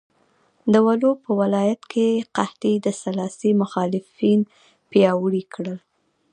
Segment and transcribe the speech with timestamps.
[0.71, 4.39] د ولو په ولایت کې قحطۍ د سلاسي مخالفین
[4.91, 5.77] پیاوړي کړل.